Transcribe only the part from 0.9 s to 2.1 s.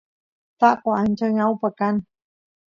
ancha ñawpa kan